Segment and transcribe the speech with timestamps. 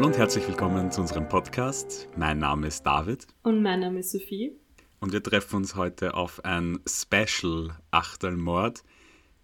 [0.00, 2.08] Hallo und herzlich willkommen zu unserem Podcast.
[2.16, 3.26] Mein Name ist David.
[3.42, 4.58] Und mein Name ist Sophie.
[4.98, 8.82] Und wir treffen uns heute auf ein Special Achtelmord,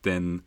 [0.07, 0.41] denn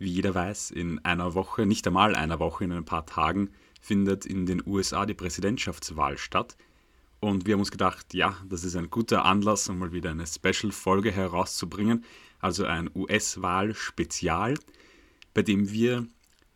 [0.00, 4.26] wie jeder weiß, in einer Woche, nicht einmal einer Woche, in ein paar Tagen findet
[4.26, 6.56] in den USA die Präsidentschaftswahl statt.
[7.20, 10.26] Und wir haben uns gedacht, ja, das ist ein guter Anlass, um mal wieder eine
[10.26, 12.04] Special-Folge herauszubringen,
[12.40, 14.54] also ein US-Wahl-Spezial,
[15.34, 16.08] bei dem wir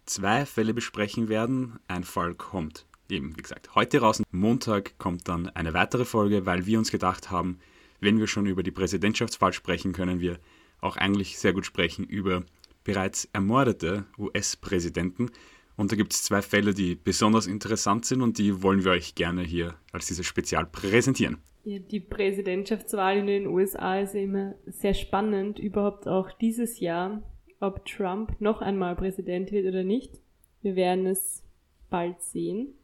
[0.07, 1.79] zwei Fälle besprechen werden.
[1.87, 4.23] Ein Fall kommt eben, wie gesagt, heute raus.
[4.30, 7.59] Montag kommt dann eine weitere Folge, weil wir uns gedacht haben,
[8.01, 10.38] wenn wir schon über die Präsidentschaftswahl sprechen, können wir
[10.80, 12.45] auch eigentlich sehr gut sprechen über
[12.84, 15.30] bereits ermordete US-Präsidenten.
[15.77, 19.15] Und da gibt es zwei Fälle, die besonders interessant sind und die wollen wir euch
[19.15, 21.38] gerne hier als dieses Spezial präsentieren.
[21.65, 27.23] Ja, die Präsidentschaftswahl in den USA ist ja immer sehr spannend, überhaupt auch dieses Jahr,
[27.60, 30.21] ob Trump noch einmal Präsident wird oder nicht.
[30.62, 31.43] Wir werden es
[31.90, 32.74] bald sehen.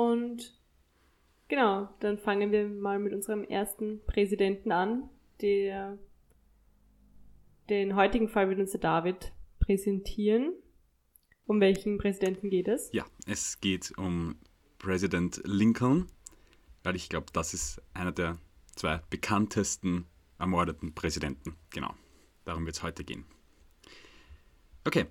[0.00, 0.58] Und
[1.48, 5.10] genau, dann fangen wir mal mit unserem ersten Präsidenten an,
[5.42, 5.98] der
[7.68, 10.54] den heutigen Fall wird uns der David präsentieren.
[11.44, 12.88] Um welchen Präsidenten geht es?
[12.94, 14.36] Ja, es geht um
[14.78, 16.06] Präsident Lincoln,
[16.82, 18.38] weil ich glaube, das ist einer der
[18.76, 20.06] zwei bekanntesten
[20.38, 21.56] ermordeten Präsidenten.
[21.68, 21.92] Genau,
[22.46, 23.26] darum wird es heute gehen.
[24.86, 25.04] Okay,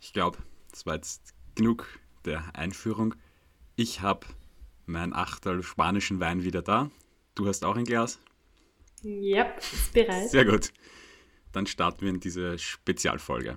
[0.00, 0.38] ich glaube,
[0.70, 1.86] das war jetzt genug
[2.24, 3.14] der Einführung.
[3.80, 4.26] Ich habe
[4.86, 6.90] mein Achtel spanischen Wein wieder da.
[7.36, 8.18] Du hast auch ein Glas?
[9.02, 10.30] Ja, ist bereit.
[10.30, 10.72] Sehr gut.
[11.52, 13.56] Dann starten wir in diese Spezialfolge.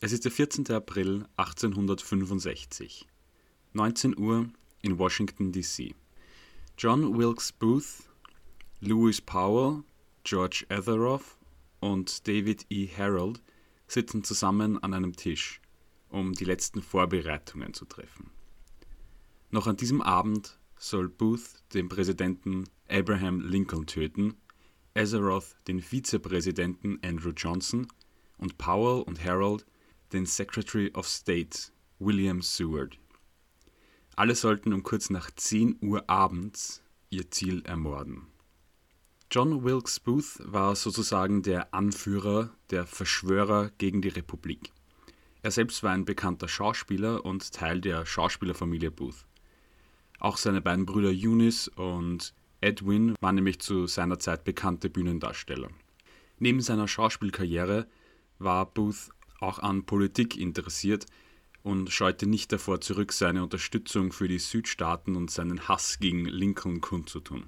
[0.00, 0.68] Es ist der 14.
[0.72, 3.06] April 1865.
[3.72, 4.48] 19 Uhr
[4.82, 5.94] in Washington, D.C.
[6.76, 8.02] John Wilkes Booth,
[8.80, 9.84] Lewis Powell,
[10.24, 11.38] George Etheroff
[11.78, 12.88] und David E.
[12.88, 13.40] Harold
[13.86, 15.60] sitzen zusammen an einem Tisch,
[16.14, 18.30] um die letzten Vorbereitungen zu treffen.
[19.50, 24.34] Noch an diesem Abend soll Booth den Präsidenten Abraham Lincoln töten,
[24.94, 27.88] Azeroth den Vizepräsidenten Andrew Johnson
[28.38, 29.66] und Powell und Harold
[30.12, 32.98] den Secretary of State William Seward.
[34.14, 38.28] Alle sollten um kurz nach 10 Uhr abends ihr Ziel ermorden.
[39.32, 44.72] John Wilkes Booth war sozusagen der Anführer der Verschwörer gegen die Republik.
[45.44, 49.26] Er selbst war ein bekannter Schauspieler und Teil der Schauspielerfamilie Booth.
[50.18, 52.32] Auch seine beiden Brüder Eunice und
[52.62, 55.68] Edwin waren nämlich zu seiner Zeit bekannte Bühnendarsteller.
[56.38, 57.86] Neben seiner Schauspielkarriere
[58.38, 61.04] war Booth auch an Politik interessiert
[61.62, 66.80] und scheute nicht davor zurück, seine Unterstützung für die Südstaaten und seinen Hass gegen Lincoln
[66.80, 67.44] kundzutun.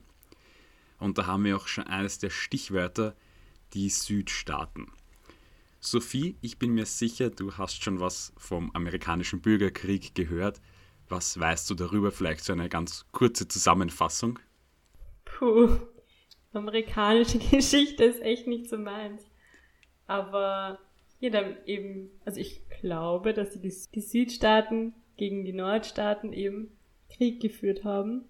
[0.99, 3.17] Und da haben wir auch schon eines der Stichwörter,
[3.73, 4.93] die Südstaaten.
[5.87, 10.61] Sophie, ich bin mir sicher, du hast schon was vom amerikanischen Bürgerkrieg gehört.
[11.09, 12.11] Was weißt du darüber?
[12.11, 14.41] Vielleicht so eine ganz kurze Zusammenfassung.
[15.25, 15.79] Puh,
[16.53, 19.23] amerikanische Geschichte ist echt nicht so meins.
[20.09, 20.81] Aber
[21.21, 26.77] ja, dann eben, also ich glaube, dass die, die Südstaaten gegen die Nordstaaten eben
[27.11, 28.25] Krieg geführt haben.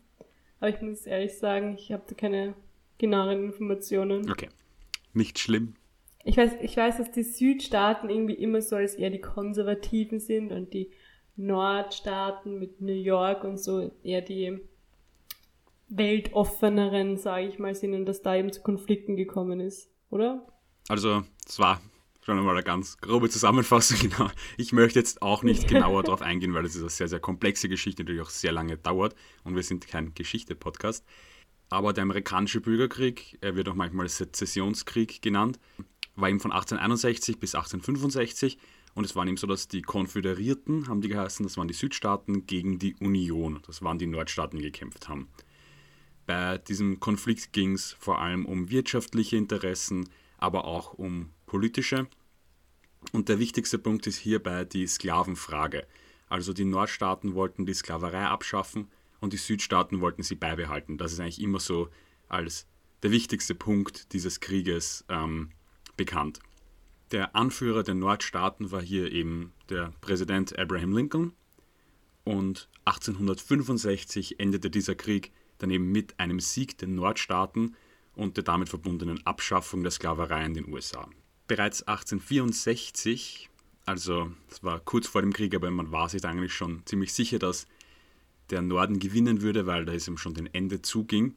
[0.61, 2.55] Aber ich muss ehrlich sagen, ich habe da keine
[2.99, 4.31] genaueren Informationen.
[4.31, 4.51] Okay.
[5.15, 5.75] Nicht schlimm.
[6.27, 10.51] Ich weiß, ich weiß, dass die Südstaaten irgendwie immer so als eher die Konservativen sind
[10.51, 10.91] und die
[11.37, 14.59] Nordstaaten mit New York und so eher die
[15.89, 20.45] weltoffeneren, sage ich mal, sind und dass da eben zu Konflikten gekommen ist, oder?
[20.89, 21.81] Also, es war
[22.23, 24.29] schon einmal eine ganz grobe Zusammenfassung, genau.
[24.57, 27.69] Ich möchte jetzt auch nicht genauer darauf eingehen, weil es ist eine sehr, sehr komplexe
[27.69, 31.07] Geschichte, die natürlich auch sehr lange dauert und wir sind kein Geschichte-Podcast.
[31.69, 35.59] Aber der amerikanische Bürgerkrieg, er wird auch manchmal Sezessionskrieg genannt,
[36.17, 38.59] war eben von 1861 bis 1865
[38.95, 42.47] und es war eben so, dass die Konföderierten, haben die geheißen, das waren die Südstaaten
[42.47, 45.29] gegen die Union, das waren die Nordstaaten, die gekämpft haben.
[46.25, 50.09] Bei diesem Konflikt ging es vor allem um wirtschaftliche Interessen,
[50.39, 52.09] aber auch um politische.
[53.13, 55.87] Und der wichtigste Punkt ist hierbei die Sklavenfrage.
[56.29, 58.89] Also die Nordstaaten wollten die Sklaverei abschaffen
[59.21, 60.99] und die Südstaaten wollten sie beibehalten.
[60.99, 61.89] Das ist eigentlich immer so
[62.29, 62.67] als
[63.03, 65.51] der wichtigste Punkt dieses Krieges ähm,
[65.97, 66.41] bekannt.
[67.13, 71.33] Der Anführer der Nordstaaten war hier eben der Präsident Abraham Lincoln
[72.25, 77.77] und 1865 endete dieser Krieg daneben mit einem Sieg der Nordstaaten
[78.15, 81.09] und der damit verbundenen Abschaffung der Sklaverei in den USA.
[81.47, 83.49] Bereits 1864,
[83.85, 87.39] also es war kurz vor dem Krieg, aber man war sich eigentlich schon ziemlich sicher,
[87.39, 87.67] dass
[88.51, 91.37] der Norden gewinnen würde, weil da es ihm schon dem Ende zuging,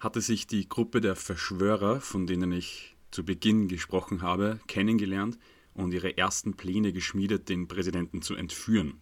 [0.00, 5.38] hatte sich die Gruppe der Verschwörer, von denen ich zu Beginn gesprochen habe, kennengelernt
[5.74, 9.00] und ihre ersten Pläne geschmiedet, den Präsidenten zu entführen.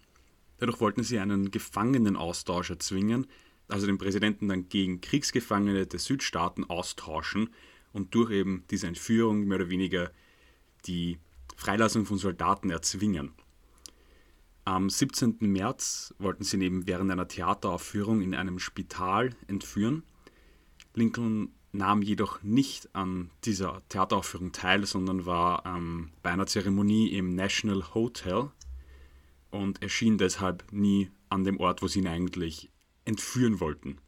[0.59, 3.27] Dadurch wollten sie einen Gefangenenaustausch erzwingen,
[3.69, 7.51] also den Präsidenten dann gegen Kriegsgefangene der Südstaaten austauschen
[7.93, 10.13] und durch eben diese Entführung mehr oder weniger
[10.87, 11.19] die
[11.57, 13.33] Freilassung von Soldaten erzwingen.
[14.65, 15.39] Am 17.
[15.41, 20.03] März wollten sie neben während einer Theateraufführung in einem Spital entführen.
[20.95, 27.35] Lincoln nahm jedoch nicht an dieser Theateraufführung teil, sondern war ähm, bei einer Zeremonie im
[27.35, 28.51] National Hotel
[29.51, 32.71] und erschien deshalb nie an dem Ort, wo sie ihn eigentlich
[33.05, 33.99] entführen wollten.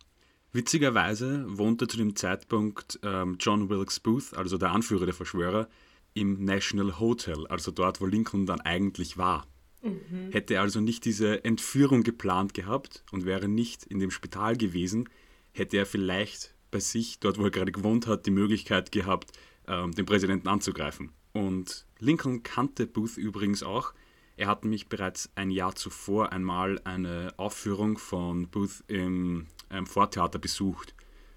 [0.52, 5.68] Witzigerweise wohnte zu dem Zeitpunkt ähm, John Wilkes Booth, also der Anführer der Verschwörer,
[6.14, 9.46] im National Hotel, also dort, wo Lincoln dann eigentlich war.
[9.82, 10.30] Mhm.
[10.30, 15.08] Hätte er also nicht diese Entführung geplant gehabt und wäre nicht in dem Spital gewesen,
[15.52, 19.30] hätte er vielleicht bei sich, dort wo er gerade gewohnt hat, die Möglichkeit gehabt,
[19.68, 21.12] ähm, den Präsidenten anzugreifen.
[21.32, 23.94] Und Lincoln kannte Booth übrigens auch.
[24.36, 30.40] Er hat nämlich bereits ein Jahr zuvor einmal eine Aufführung von Booth im ähm, Vortheater
[30.40, 30.94] besucht,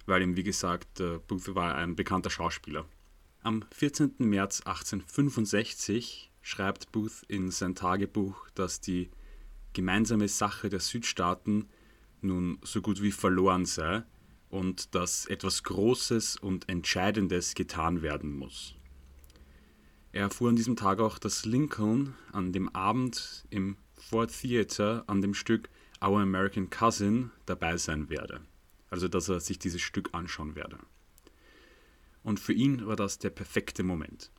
[0.08, 2.86] weil ihm, wie gesagt, äh, Booth war ein bekannter Schauspieler.
[3.44, 4.16] Am 14.
[4.18, 9.12] März 1865 schreibt Booth in sein Tagebuch, dass die
[9.74, 11.68] gemeinsame Sache der Südstaaten
[12.22, 14.04] nun so gut wie verloren sei
[14.56, 18.76] und dass etwas Großes und Entscheidendes getan werden muss.
[20.12, 25.22] Er erfuhr an diesem Tag auch, dass Lincoln an dem Abend im Ford Theater an
[25.22, 25.70] dem Stück
[26.04, 28.42] Our American Cousin dabei sein werde.
[28.90, 30.78] Also dass er sich dieses Stück anschauen werde
[32.26, 34.32] und für ihn war das der perfekte Moment.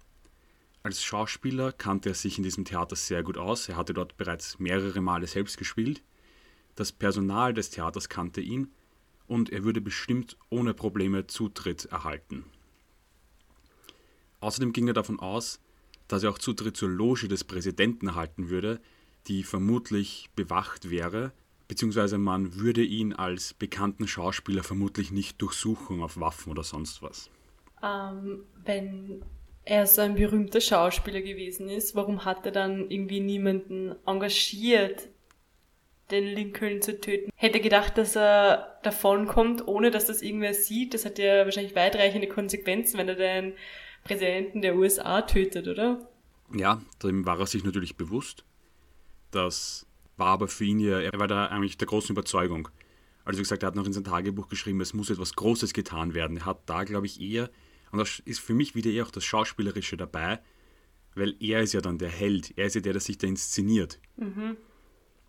[0.83, 4.59] Als Schauspieler kannte er sich in diesem Theater sehr gut aus, er hatte dort bereits
[4.59, 6.03] mehrere Male selbst gespielt,
[6.75, 8.73] das Personal des Theaters kannte ihn
[9.26, 12.44] und er würde bestimmt ohne Probleme Zutritt erhalten.
[14.40, 15.61] Außerdem ging er davon aus,
[16.08, 18.81] dass er auch Zutritt zur Loge des Präsidenten erhalten würde,
[19.26, 21.32] die vermutlich bewacht wäre,
[21.69, 27.31] beziehungsweise man würde ihn als bekannten Schauspieler vermutlich nicht durchsuchen auf Waffen oder sonst was
[27.82, 29.22] ähm, wenn
[29.64, 35.08] er so ein berühmter Schauspieler gewesen ist, warum hat er dann irgendwie niemanden engagiert,
[36.11, 37.31] den Lincoln zu töten?
[37.37, 40.94] Hätte gedacht, dass er davonkommt, ohne dass das irgendwer sieht.
[40.94, 43.53] Das hat ja wahrscheinlich weitreichende Konsequenzen, wenn er den
[44.05, 46.08] Präsidenten der USA tötet, oder?
[46.55, 48.44] Ja, dem war er sich natürlich bewusst.
[49.32, 49.87] Das
[50.17, 52.69] war aber für ihn ja, er war da eigentlich der großen Überzeugung.
[53.25, 56.14] Also wie gesagt, er hat noch in sein Tagebuch geschrieben, es muss etwas Großes getan
[56.14, 56.37] werden.
[56.37, 57.50] Er hat da, glaube ich, eher
[57.97, 60.41] und das ist für mich wieder eher auch das Schauspielerische dabei,
[61.14, 64.00] weil er ist ja dann der Held, er ist ja der, der sich da inszeniert.
[64.17, 64.56] Mhm.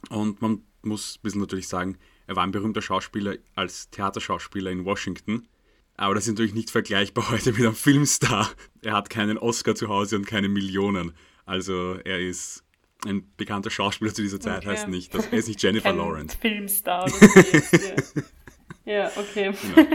[0.09, 1.97] Und man muss bisschen natürlich sagen,
[2.27, 5.47] er war ein berühmter Schauspieler als Theaterschauspieler in Washington.
[5.95, 8.49] Aber das ist natürlich nicht vergleichbar heute mit einem Filmstar.
[8.81, 11.13] Er hat keinen Oscar zu Hause und keine Millionen.
[11.45, 12.63] Also er ist
[13.05, 14.69] ein bekannter Schauspieler zu dieser Zeit, okay.
[14.69, 16.37] heißt nicht, dass er ist nicht Jennifer Kein Lawrence.
[16.37, 17.09] Filmstar.
[18.85, 18.93] ja.
[18.93, 19.53] ja, okay.
[19.61, 19.87] Genau.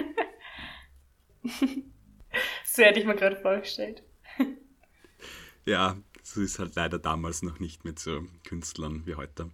[2.64, 4.02] So hätte ich mir gerade vorgestellt.
[5.66, 9.50] ja, so ist halt leider damals noch nicht mit so Künstlern wie heute.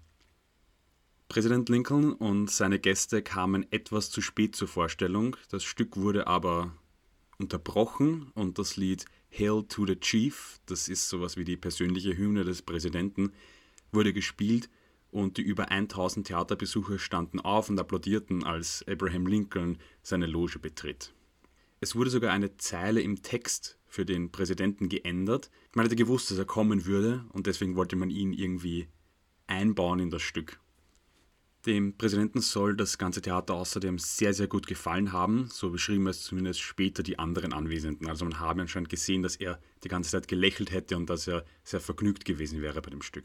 [1.28, 5.36] Präsident Lincoln und seine Gäste kamen etwas zu spät zur Vorstellung.
[5.50, 6.72] Das Stück wurde aber
[7.38, 12.44] unterbrochen und das Lied Hail to the Chief, das ist sowas wie die persönliche Hymne
[12.44, 13.32] des Präsidenten,
[13.92, 14.70] wurde gespielt
[15.10, 21.12] und die über 1000 Theaterbesucher standen auf und applaudierten, als Abraham Lincoln seine Loge betritt.
[21.80, 25.50] Es wurde sogar eine Zeile im Text für den Präsidenten geändert.
[25.74, 28.88] Man hatte gewusst, dass er kommen würde und deswegen wollte man ihn irgendwie
[29.46, 30.58] einbauen in das Stück.
[31.66, 35.48] Dem Präsidenten soll das ganze Theater außerdem sehr, sehr gut gefallen haben.
[35.50, 38.08] So beschrieben es zumindest später die anderen Anwesenden.
[38.08, 41.44] Also man habe anscheinend gesehen, dass er die ganze Zeit gelächelt hätte und dass er
[41.64, 43.24] sehr vergnügt gewesen wäre bei dem Stück.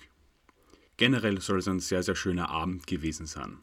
[0.97, 3.59] Generell soll es ein sehr, sehr schöner Abend gewesen sein.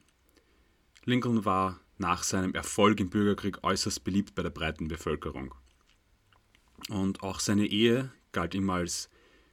[1.05, 5.55] Lincoln war nach seinem Erfolg im Bürgerkrieg äußerst beliebt bei der breiten Bevölkerung.
[6.89, 9.11] Und auch seine Ehe galt ihm als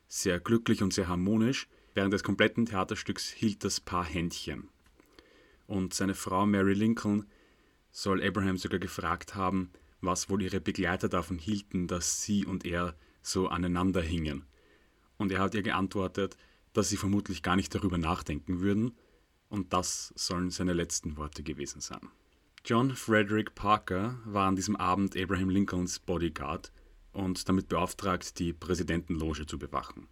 [0.08, 1.68] sehr glücklich und sehr harmonisch.
[1.94, 4.70] Während des kompletten Theaterstücks hielt das Paar Händchen.
[5.68, 7.28] Und seine Frau Mary Lincoln
[7.92, 9.72] soll Abraham sogar gefragt haben,
[10.02, 14.46] was wohl ihre Begleiter davon hielten, dass sie und er so aneinander hingen.
[15.18, 16.38] Und er hat ihr geantwortet,
[16.74, 18.96] dass sie vermutlich gar nicht darüber nachdenken würden,
[19.50, 22.02] und das sollen seine letzten Worte gewesen sein.
[22.66, 26.72] John Frederick Parker war an diesem Abend Abraham Lincolns Bodyguard
[27.14, 30.08] und damit beauftragt, die Präsidentenloge zu bewachen.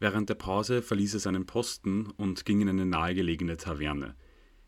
[0.00, 4.16] Während der Pause verließ er seinen Posten und ging in eine nahegelegene Taverne.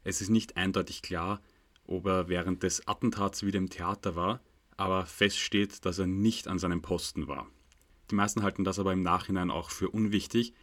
[0.04, 1.40] Es ist nicht eindeutig klar,
[1.86, 4.40] ob er während des Attentats wieder im Theater war,
[4.76, 7.46] aber fest steht, dass er nicht an seinem Posten war.
[8.10, 10.54] Die meisten halten das aber im Nachhinein auch für unwichtig,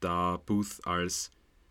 [0.00, 1.30] da Booth als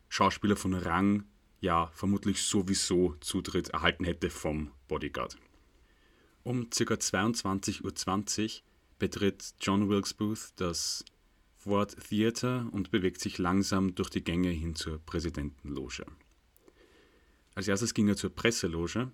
[0.09, 1.23] Schauspieler von Rang
[1.61, 5.37] ja vermutlich sowieso Zutritt erhalten hätte vom Bodyguard.
[6.43, 6.93] Um ca.
[6.93, 8.63] 22.20 Uhr
[8.99, 11.03] betritt John Wilkes Booth das
[11.65, 16.05] Ward Theater und bewegt sich langsam durch die Gänge hin zur Präsidentenloge.
[17.57, 19.11] Als erstes ging er zur Presseloge,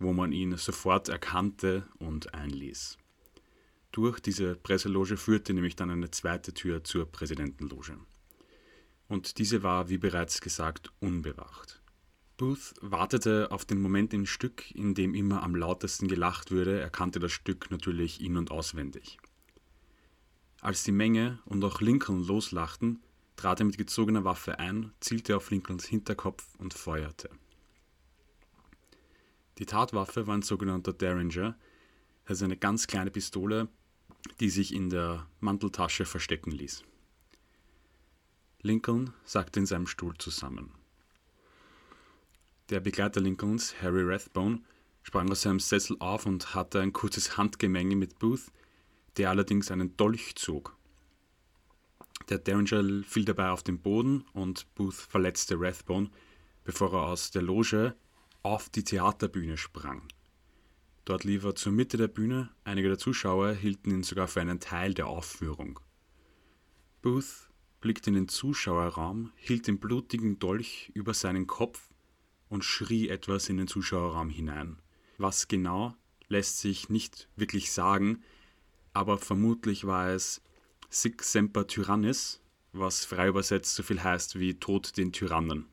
[0.00, 2.98] wo man ihn sofort erkannte und einließ.
[3.92, 7.96] Durch diese Presseloge führte nämlich dann eine zweite Tür zur Präsidentenloge.
[9.06, 11.80] Und diese war, wie bereits gesagt, unbewacht.
[12.38, 16.90] Booth wartete auf den Moment im Stück, in dem immer am lautesten gelacht würde, er
[16.90, 19.18] kannte das Stück natürlich in- und auswendig.
[20.60, 22.98] Als die Menge und auch Lincoln loslachten,
[23.36, 27.30] trat er mit gezogener Waffe ein, zielte auf Lincolns Hinterkopf und feuerte.
[29.58, 31.56] Die Tatwaffe war ein sogenannter Derringer,
[32.24, 33.68] also eine ganz kleine Pistole,
[34.40, 36.84] die sich in der Manteltasche verstecken ließ.
[38.62, 40.72] Lincoln sackte in seinem Stuhl zusammen.
[42.68, 44.60] Der Begleiter Lincolns, Harry Rathbone,
[45.02, 48.52] sprang aus seinem Sessel auf und hatte ein kurzes Handgemenge mit Booth,
[49.16, 50.76] der allerdings einen Dolch zog.
[52.28, 56.10] Der Derringer fiel dabei auf den Boden und Booth verletzte Rathbone,
[56.64, 57.96] bevor er aus der Loge
[58.42, 60.08] auf die Theaterbühne sprang.
[61.04, 64.60] Dort lief er zur Mitte der Bühne, einige der Zuschauer hielten ihn sogar für einen
[64.60, 65.80] Teil der Aufführung.
[67.02, 67.48] Booth
[67.80, 71.90] blickte in den Zuschauerraum, hielt den blutigen Dolch über seinen Kopf
[72.48, 74.76] und schrie etwas in den Zuschauerraum hinein.
[75.18, 75.94] Was genau,
[76.28, 78.22] lässt sich nicht wirklich sagen,
[78.92, 80.42] aber vermutlich war es
[80.90, 82.40] Sic Semper Tyrannis,
[82.72, 85.66] was frei übersetzt so viel heißt wie Tod den Tyrannen.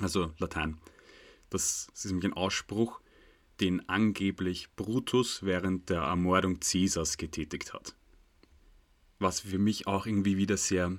[0.00, 0.78] Also Latein.
[1.50, 3.00] Das ist nämlich ein Ausspruch,
[3.60, 7.94] den angeblich Brutus während der Ermordung Caesars getätigt hat.
[9.18, 10.96] Was für mich auch irgendwie wieder sehr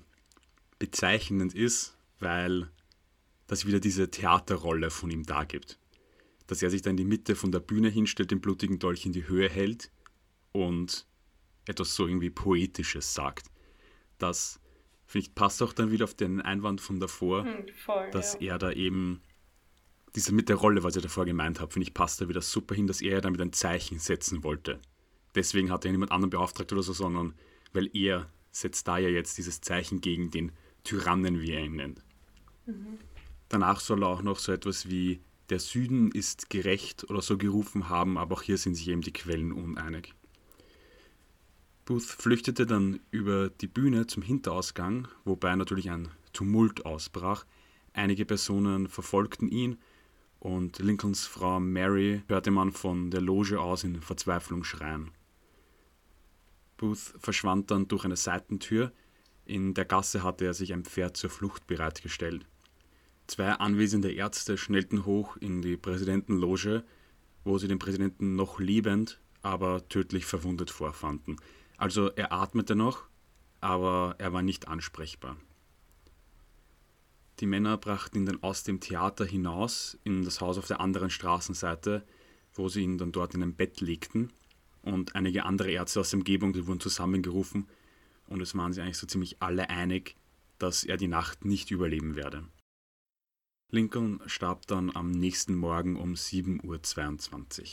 [0.77, 2.69] bezeichnend ist, weil
[3.47, 5.79] das wieder diese Theaterrolle von ihm dargibt.
[6.47, 9.13] Dass er sich dann in die Mitte von der Bühne hinstellt, den blutigen Dolch in
[9.13, 9.91] die Höhe hält
[10.51, 11.05] und
[11.65, 13.47] etwas so irgendwie Poetisches sagt.
[14.17, 14.59] Das,
[15.05, 18.53] finde ich, passt auch dann wieder auf den Einwand von davor, hm, voll, dass ja.
[18.53, 19.21] er da eben,
[20.15, 22.75] diese mit der Rolle, was ich davor gemeint habe, finde ich, passt da wieder super
[22.75, 24.79] hin, dass er damit ein Zeichen setzen wollte.
[25.35, 27.33] Deswegen hat er niemand anderen beauftragt oder so, sondern
[27.73, 30.51] weil er setzt da ja jetzt dieses Zeichen gegen den
[30.83, 32.03] Tyrannen, wie er ihn nennt.
[32.65, 32.97] Mhm.
[33.47, 37.89] Danach soll er auch noch so etwas wie der Süden ist gerecht oder so gerufen
[37.89, 40.13] haben, aber auch hier sind sich eben die Quellen uneinig.
[41.85, 47.45] Booth flüchtete dann über die Bühne zum Hinterausgang, wobei natürlich ein Tumult ausbrach.
[47.93, 49.77] Einige Personen verfolgten ihn
[50.39, 55.11] und Lincolns Frau Mary hörte man von der Loge aus in Verzweiflung schreien.
[56.77, 58.91] Booth verschwand dann durch eine Seitentür.
[59.45, 62.45] In der Gasse hatte er sich ein Pferd zur Flucht bereitgestellt.
[63.27, 66.83] Zwei anwesende Ärzte schnellten hoch in die Präsidentenloge,
[67.43, 71.35] wo sie den Präsidenten noch lebend, aber tödlich verwundet vorfanden.
[71.77, 73.03] Also er atmete noch,
[73.61, 75.37] aber er war nicht ansprechbar.
[77.39, 81.09] Die Männer brachten ihn dann aus dem Theater hinaus in das Haus auf der anderen
[81.09, 82.05] Straßenseite,
[82.53, 84.33] wo sie ihn dann dort in ein Bett legten.
[84.81, 87.67] Und einige andere Ärzte aus der Umgebung, wurden zusammengerufen
[88.27, 90.15] und es waren sich eigentlich so ziemlich alle einig,
[90.57, 92.43] dass er die Nacht nicht überleben werde.
[93.71, 97.67] Lincoln starb dann am nächsten Morgen um 7.22 Uhr.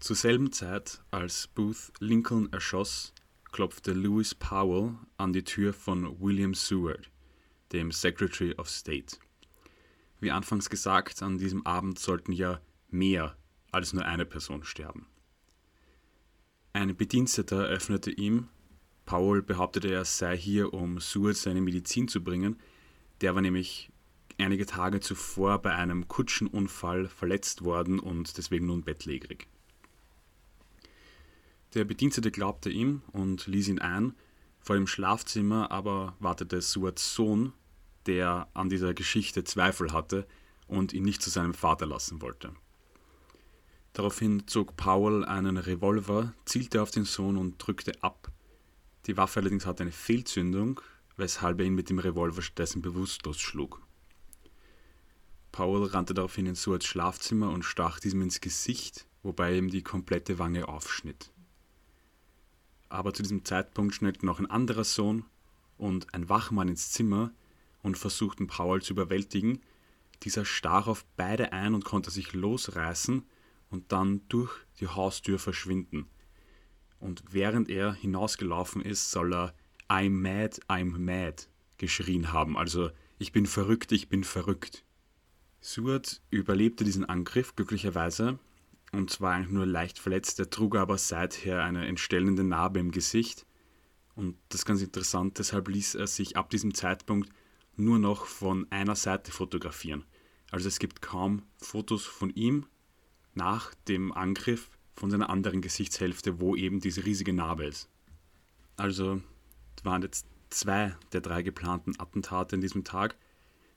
[0.00, 3.12] Zur selben Zeit, als Booth Lincoln erschoss,
[3.52, 7.10] klopfte Lewis Powell an die Tür von William Seward,
[7.72, 9.16] dem Secretary of State.
[10.20, 12.60] Wie anfangs gesagt, an diesem Abend sollten ja
[12.90, 13.36] mehr
[13.72, 15.06] als nur eine Person sterben.
[16.72, 18.48] Ein Bediensteter öffnete ihm,
[19.06, 22.60] Powell behauptete, er sei hier, um Seward seine Medizin zu bringen,
[23.20, 23.90] der war nämlich
[24.38, 29.48] einige Tage zuvor bei einem Kutschenunfall verletzt worden und deswegen nun bettlägerig.
[31.74, 34.14] Der Bedienstete glaubte ihm und ließ ihn ein.
[34.60, 37.52] Vor dem Schlafzimmer aber wartete Suarts Sohn,
[38.10, 40.26] der an dieser Geschichte Zweifel hatte
[40.66, 42.52] und ihn nicht zu seinem Vater lassen wollte.
[43.92, 48.30] Daraufhin zog Powell einen Revolver, zielte auf den Sohn und drückte ab.
[49.06, 50.80] Die Waffe allerdings hatte eine Fehlzündung,
[51.16, 53.80] weshalb er ihn mit dem Revolver stattdessen bewusstlos schlug.
[55.52, 60.38] Powell rannte daraufhin in Suarts Schlafzimmer und stach diesem ins Gesicht, wobei ihm die komplette
[60.38, 61.32] Wange aufschnitt
[62.90, 65.24] aber zu diesem Zeitpunkt schnellte noch ein anderer Sohn
[65.78, 67.30] und ein Wachmann ins Zimmer
[67.82, 69.60] und versuchten Paul zu überwältigen.
[70.22, 73.24] Dieser stach auf beide ein und konnte sich losreißen
[73.70, 76.06] und dann durch die Haustür verschwinden.
[76.98, 79.54] Und während er hinausgelaufen ist, soll er
[79.88, 81.44] I'm mad, I'm mad
[81.78, 82.58] geschrien haben.
[82.58, 84.84] Also ich bin verrückt, ich bin verrückt.
[85.60, 88.38] Seward überlebte diesen Angriff glücklicherweise
[88.92, 90.38] und zwar eigentlich nur leicht verletzt.
[90.40, 93.46] Er trug aber seither eine entstellende Narbe im Gesicht.
[94.14, 97.30] Und das ist ganz interessant, deshalb ließ er sich ab diesem Zeitpunkt
[97.80, 100.04] nur noch von einer Seite fotografieren.
[100.50, 102.66] Also es gibt kaum Fotos von ihm
[103.34, 107.88] nach dem Angriff von seiner anderen Gesichtshälfte, wo eben diese riesige Narbe ist.
[108.76, 109.22] Also
[109.82, 113.16] waren jetzt zwei der drei geplanten Attentate in diesem Tag.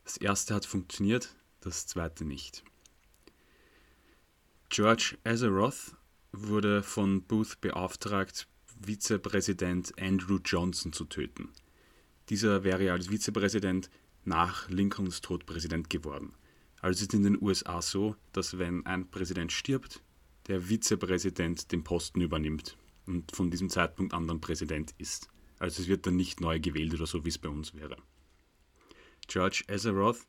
[0.03, 2.63] Das erste hat funktioniert, das zweite nicht.
[4.69, 5.95] George Azeroth
[6.31, 8.47] wurde von Booth beauftragt,
[8.81, 11.49] Vizepräsident Andrew Johnson zu töten.
[12.33, 13.91] Dieser wäre als Vizepräsident
[14.25, 16.33] nach Lincolns Tod Präsident geworden.
[16.81, 20.01] Also ist es in den USA so, dass wenn ein Präsident stirbt,
[20.47, 22.75] der Vizepräsident den Posten übernimmt
[23.05, 25.29] und von diesem Zeitpunkt an dann Präsident ist.
[25.59, 27.97] Also es wird dann nicht neu gewählt oder so, wie es bei uns wäre.
[29.27, 30.25] George Azeroth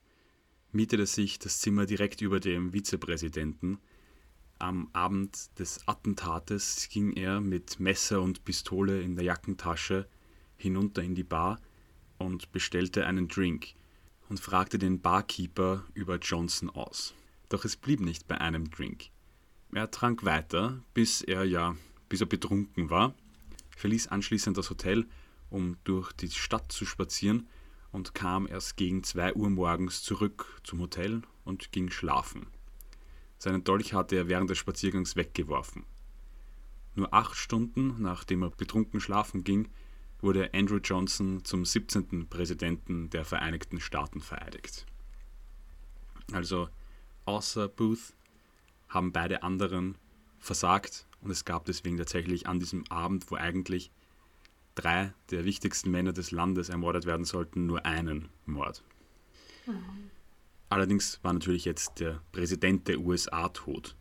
[0.73, 3.79] mietete sich das Zimmer direkt über dem Vizepräsidenten.
[4.59, 10.07] Am Abend des Attentates ging er mit Messer und Pistole in der Jackentasche
[10.59, 11.59] hinunter in die Bar
[12.19, 13.75] und bestellte einen Drink
[14.29, 17.15] und fragte den Barkeeper über Johnson aus.
[17.49, 19.11] Doch es blieb nicht bei einem Drink.
[19.73, 21.77] Er trank weiter, bis er ja,
[22.09, 23.15] bis er betrunken war,
[23.77, 25.07] verließ anschließend das Hotel,
[25.51, 27.49] um durch die Stadt zu spazieren
[27.93, 32.47] und kam erst gegen 2 Uhr morgens zurück zum Hotel und ging schlafen.
[33.39, 35.85] Seinen Dolch hatte er während des Spaziergangs weggeworfen.
[36.95, 39.69] Nur acht Stunden nachdem er betrunken schlafen ging,
[40.25, 42.29] wurde Andrew Johnson zum 17.
[42.29, 44.87] Präsidenten der Vereinigten Staaten vereidigt.
[46.33, 46.69] Also
[47.27, 48.15] außer Booth
[48.89, 49.99] haben beide anderen
[50.39, 53.91] versagt und es gab deswegen tatsächlich an diesem Abend, wo eigentlich
[54.75, 58.83] drei der wichtigsten Männer des Landes ermordet werden sollten, nur einen Mord.
[59.67, 60.11] Mhm.
[60.71, 63.95] Allerdings war natürlich jetzt der Präsident der USA tot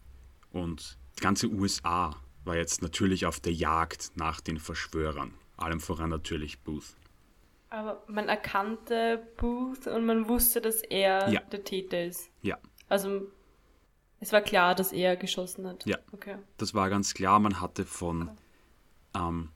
[0.51, 5.33] und die ganze USA war jetzt natürlich auf der Jagd nach den Verschwörern.
[5.57, 6.95] Allem voran natürlich Booth.
[7.69, 11.39] Aber man erkannte Booth und man wusste, dass er ja.
[11.41, 12.29] der Täter ist.
[12.41, 12.57] Ja.
[12.87, 13.27] Also
[14.19, 15.85] es war klar, dass er geschossen hat.
[15.85, 15.97] Ja.
[16.11, 16.37] Okay.
[16.57, 17.39] Das war ganz klar.
[17.39, 18.37] Man hatte von okay.
[19.15, 19.49] ähm,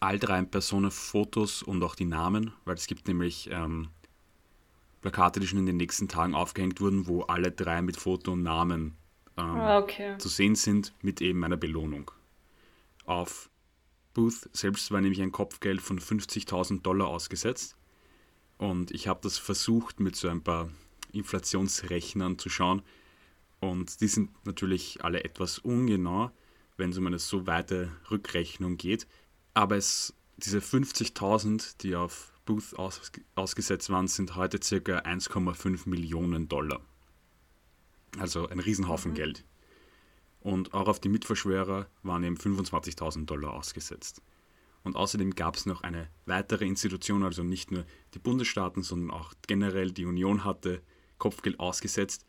[0.00, 3.88] all drei Personen Fotos und auch die Namen, weil es gibt nämlich ähm,
[5.00, 8.42] Plakate, die schon in den nächsten Tagen aufgehängt wurden, wo alle drei mit Foto und
[8.42, 8.96] Namen
[9.36, 10.18] ähm, ah, okay.
[10.18, 12.10] zu sehen sind, mit eben einer Belohnung.
[13.04, 13.48] Auf
[14.16, 17.76] Booth selbst war nämlich ein Kopfgeld von 50.000 Dollar ausgesetzt.
[18.56, 20.70] Und ich habe das versucht mit so ein paar
[21.12, 22.80] Inflationsrechnern zu schauen.
[23.60, 26.30] Und die sind natürlich alle etwas ungenau,
[26.78, 29.06] wenn es um eine so weite Rückrechnung geht.
[29.52, 35.00] Aber es, diese 50.000, die auf Booth aus, ausgesetzt waren, sind heute ca.
[35.00, 36.80] 1,5 Millionen Dollar.
[38.18, 39.16] Also ein Riesenhaufen mhm.
[39.16, 39.44] Geld.
[40.46, 44.22] Und auch auf die Mitverschwörer waren eben 25.000 Dollar ausgesetzt.
[44.84, 49.34] Und außerdem gab es noch eine weitere Institution, also nicht nur die Bundesstaaten, sondern auch
[49.48, 50.82] generell die Union hatte
[51.18, 52.24] Kopfgeld ausgesetzt.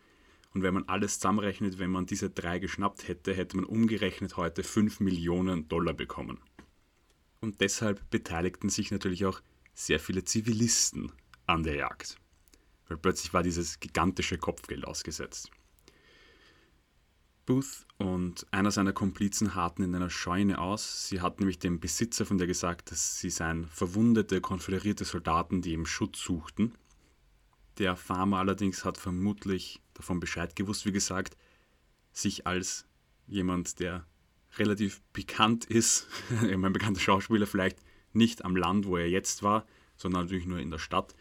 [0.56, 4.64] Und wenn man alles zusammenrechnet, wenn man diese drei geschnappt hätte, hätte man umgerechnet heute
[4.64, 6.40] 5 Millionen Dollar bekommen.
[7.40, 9.42] Und deshalb beteiligten sich natürlich auch
[9.76, 11.12] sehr viele Zivilisten
[11.46, 12.18] an der Jagd.
[12.88, 15.52] Weil plötzlich war dieses gigantische Kopfgeld ausgesetzt.
[17.48, 21.08] Booth und einer seiner Komplizen harten in einer Scheune aus.
[21.08, 25.72] Sie hat nämlich dem Besitzer von der gesagt, dass sie seien verwundete, konföderierte Soldaten, die
[25.72, 26.76] ihm Schutz suchten.
[27.80, 31.38] Der Farmer allerdings hat vermutlich davon Bescheid gewusst, wie gesagt,
[32.12, 32.86] sich als
[33.26, 34.06] jemand, der
[34.58, 36.08] relativ bekannt ist,
[36.42, 37.80] ein bekannter Schauspieler vielleicht
[38.14, 41.16] nicht am Land, wo er jetzt war, sondern natürlich nur in der Stadt,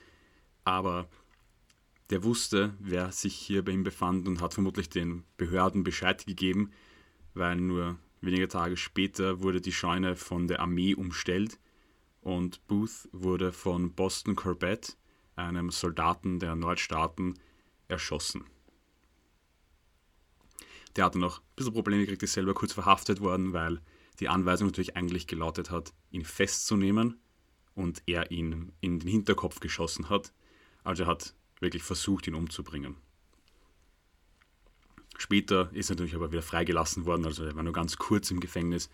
[0.64, 1.08] aber
[2.11, 6.71] der wusste, wer sich hier bei ihm befand und hat vermutlich den Behörden Bescheid gegeben,
[7.35, 11.59] weil nur wenige Tage später wurde die Scheune von der Armee umstellt
[12.21, 14.97] und Booth wurde von Boston Corbett,
[15.35, 17.38] einem Soldaten der Nordstaaten,
[17.88, 18.45] erschossen.
[20.97, 23.81] Der hatte noch ein bisschen Probleme gekriegt, ist selber kurz verhaftet worden, weil
[24.19, 27.21] die Anweisung natürlich eigentlich gelautet hat, ihn festzunehmen
[27.75, 30.33] und er ihn in den Hinterkopf geschossen hat.
[30.83, 32.97] Also hat wirklich versucht, ihn umzubringen.
[35.19, 38.40] Später ist er natürlich aber wieder freigelassen worden, also er war nur ganz kurz im
[38.40, 38.90] Gefängnis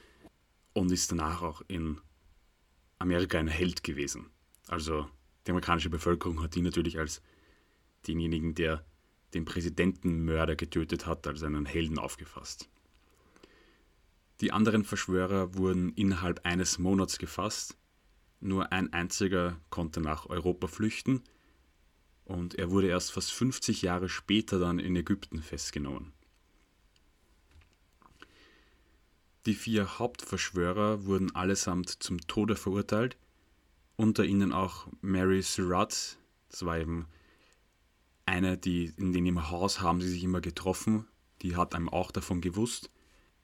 [0.73, 2.01] und ist danach auch in
[2.99, 4.31] Amerika ein Held gewesen.
[4.69, 5.09] Also
[5.47, 7.21] die amerikanische Bevölkerung hat ihn natürlich als
[8.07, 8.85] denjenigen, der
[9.35, 12.69] den Präsidentenmörder getötet hat, als einen Helden aufgefasst.
[14.41, 17.77] Die anderen Verschwörer wurden innerhalb eines Monats gefasst.
[18.41, 21.23] Nur ein einziger konnte nach Europa flüchten
[22.25, 26.13] und er wurde erst fast 50 Jahre später dann in Ägypten festgenommen.
[29.47, 33.17] Die vier Hauptverschwörer wurden allesamt zum Tode verurteilt,
[33.97, 36.17] unter ihnen auch Mary Surratt,
[36.49, 37.07] das war eben
[38.25, 41.07] eine, die in dem Haus haben sie sich immer getroffen,
[41.43, 42.91] die hat einem auch davon gewusst.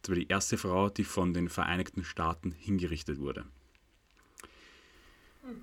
[0.03, 3.45] Das war die erste Frau, die von den Vereinigten Staaten hingerichtet wurde.
[5.43, 5.63] Mhm.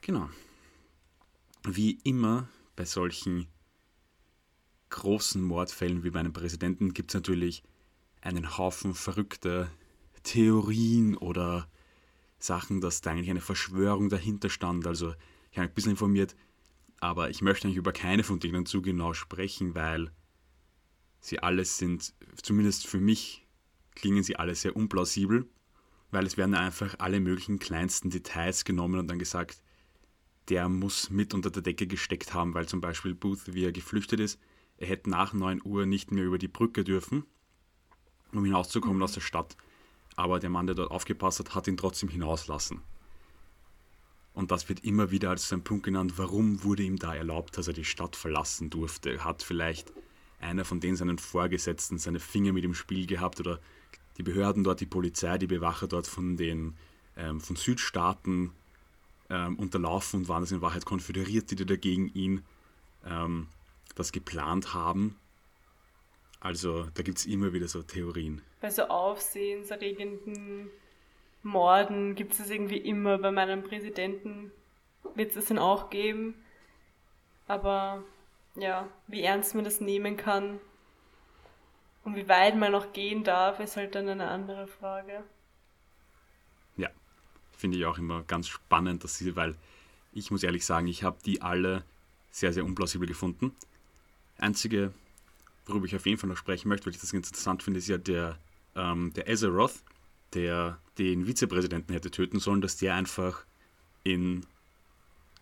[0.00, 0.30] Genau.
[1.66, 3.46] Wie immer bei solchen
[4.90, 7.62] großen Mordfällen wie bei einem Präsidenten gibt es natürlich
[8.20, 9.70] einen Haufen verrückter
[10.24, 11.68] Theorien oder
[12.38, 14.86] Sachen, dass da eigentlich eine Verschwörung dahinter stand.
[14.86, 15.14] Also
[15.50, 16.36] ich habe ein bisschen informiert,
[17.00, 20.10] aber ich möchte eigentlich über keine von denen zu genau sprechen, weil
[21.20, 23.46] sie alles sind, zumindest für mich,
[23.94, 25.48] klingen sie alle sehr unplausibel,
[26.10, 29.62] weil es werden einfach alle möglichen kleinsten Details genommen und dann gesagt,
[30.48, 34.20] der muss mit unter der Decke gesteckt haben, weil zum Beispiel Booth, wie er geflüchtet
[34.20, 34.38] ist,
[34.76, 37.24] er hätte nach 9 Uhr nicht mehr über die Brücke dürfen,
[38.32, 39.02] um hinauszukommen mhm.
[39.02, 39.56] aus der Stadt.
[40.16, 42.82] Aber der Mann, der dort aufgepasst hat, hat ihn trotzdem hinauslassen.
[44.32, 47.68] Und das wird immer wieder als ein Punkt genannt, warum wurde ihm da erlaubt, dass
[47.68, 49.24] er die Stadt verlassen durfte.
[49.24, 49.92] Hat vielleicht
[50.40, 53.60] einer von denen seinen Vorgesetzten seine Finger mit im Spiel gehabt oder
[54.18, 56.74] die Behörden dort, die Polizei, die Bewacher dort von den
[57.16, 58.50] ähm, von Südstaaten
[59.30, 62.44] ähm, unterlaufen und waren es in Wahrheit Konföderierte, die dagegen ihn
[63.06, 63.48] ähm,
[63.94, 65.18] das geplant haben.
[66.40, 68.42] Also da gibt es immer wieder so Theorien.
[68.60, 70.68] Bei so aufsehenserregenden
[71.42, 73.18] Morden gibt es irgendwie immer.
[73.18, 74.52] Bei meinem Präsidenten
[75.14, 76.34] wird es es dann auch geben.
[77.46, 78.04] Aber
[78.56, 80.60] ja, wie ernst man das nehmen kann
[82.04, 85.24] und wie weit man noch gehen darf, ist halt dann eine andere Frage.
[87.64, 89.56] Finde ich auch immer ganz spannend, dass sie, weil
[90.12, 91.82] ich muss ehrlich sagen, ich habe die alle
[92.30, 93.52] sehr, sehr unplausibel gefunden.
[94.36, 94.92] Einzige,
[95.64, 97.88] worüber ich auf jeden Fall noch sprechen möchte, weil ich das ganz interessant finde, ist
[97.88, 98.38] ja der,
[98.76, 99.82] ähm, der Azeroth,
[100.34, 103.46] der den Vizepräsidenten hätte töten sollen, dass der einfach
[104.02, 104.44] in,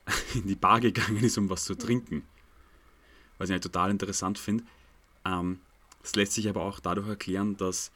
[0.35, 2.23] in die Bar gegangen ist, um was zu trinken.
[3.39, 4.63] Was ich halt total interessant finde.
[5.25, 5.59] Ähm,
[6.03, 7.91] das lässt sich aber auch dadurch erklären, dass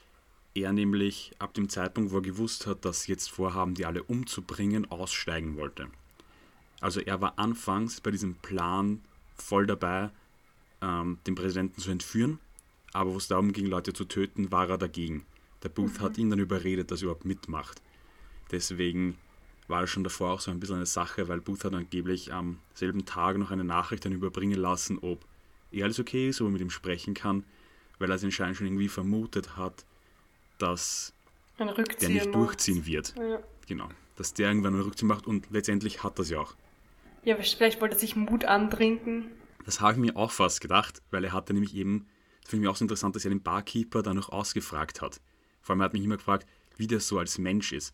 [0.56, 4.02] er nämlich ab dem Zeitpunkt, wo er gewusst hat, dass sie jetzt vorhaben, die alle
[4.02, 5.88] umzubringen, aussteigen wollte.
[6.80, 9.00] Also er war anfangs bei diesem Plan
[9.36, 10.10] voll dabei,
[10.82, 12.38] ähm, den Präsidenten zu entführen,
[12.92, 15.24] aber wo es darum ging, Leute zu töten, war er dagegen.
[15.62, 16.00] Der Booth mhm.
[16.00, 17.82] hat ihn dann überredet, dass er überhaupt mitmacht.
[18.50, 19.16] Deswegen
[19.68, 22.58] war das schon davor auch so ein bisschen eine Sache, weil Booth hat angeblich am
[22.74, 25.24] selben Tag noch eine Nachricht dann überbringen lassen, ob
[25.72, 27.44] er alles okay ist, ob er mit ihm sprechen kann,
[27.98, 29.84] weil er es anscheinend schon irgendwie vermutet hat,
[30.58, 31.12] dass
[31.58, 31.66] der
[32.08, 32.34] nicht macht.
[32.34, 33.14] durchziehen wird.
[33.16, 33.40] Ja.
[33.66, 33.88] Genau.
[34.16, 36.54] Dass der irgendwann einen Rückzieher macht und letztendlich hat das ja auch.
[37.24, 39.30] Ja, vielleicht wollte er sich Mut antrinken.
[39.64, 42.06] Das habe ich mir auch fast gedacht, weil er hatte nämlich eben,
[42.40, 45.20] das finde ich auch so interessant, dass er den Barkeeper dann noch ausgefragt hat.
[45.60, 47.92] Vor allem hat mich immer gefragt, wie der so als Mensch ist.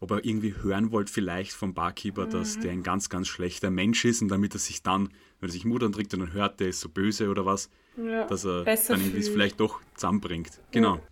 [0.00, 2.30] Ob er irgendwie hören wollte, vielleicht vom Barkeeper, mhm.
[2.30, 5.52] dass der ein ganz, ganz schlechter Mensch ist und damit er sich dann, wenn er
[5.52, 8.64] sich Mut antrinkt und dann hört, der ist so böse oder was, ja, dass er
[8.64, 10.60] dann irgendwie es vielleicht doch zusammenbringt.
[10.72, 10.96] Genau.
[10.96, 11.02] Ja.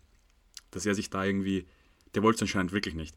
[0.74, 1.66] Dass er sich da irgendwie,
[2.14, 3.16] der wollte es anscheinend wirklich nicht.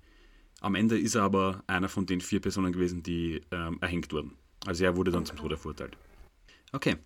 [0.62, 4.36] Am Ende ist er aber einer von den vier Personen gewesen, die ähm, erhängt wurden.
[4.66, 5.98] Also er wurde dann zum Tode verurteilt.
[6.72, 6.98] Okay,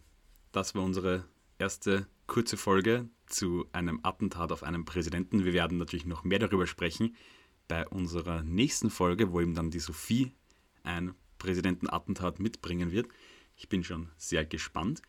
[0.51, 1.25] das war unsere
[1.57, 5.45] erste kurze Folge zu einem Attentat auf einen Präsidenten.
[5.45, 7.15] Wir werden natürlich noch mehr darüber sprechen
[7.67, 10.33] bei unserer nächsten Folge, wo eben dann die Sophie
[10.83, 13.07] ein Präsidentenattentat mitbringen wird.
[13.55, 15.01] Ich bin schon sehr gespannt.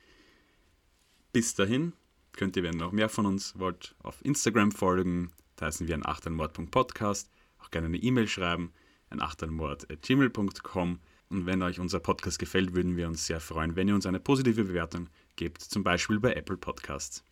[1.32, 1.92] Bis dahin
[2.32, 5.32] könnt ihr, wenn ihr noch mehr von uns wollt, auf Instagram folgen.
[5.56, 7.30] Da heißen wir ein achtelmord.podcast.
[7.58, 8.72] Auch gerne eine E-Mail schreiben,
[9.10, 10.98] ein achtelmord.gmail.com.
[11.30, 14.20] Und wenn euch unser Podcast gefällt, würden wir uns sehr freuen, wenn ihr uns eine
[14.20, 17.24] positive Bewertung gebt, zum Beispiel bei Apple Podcasts.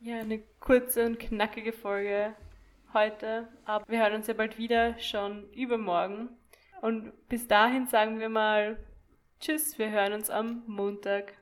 [0.00, 2.34] Ja, eine kurze und knackige Folge
[2.92, 6.28] heute, aber wir hören uns ja bald wieder, schon übermorgen.
[6.80, 8.76] Und bis dahin sagen wir mal
[9.40, 11.34] Tschüss, wir hören uns am Montag.